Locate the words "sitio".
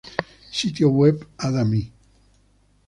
0.59-0.89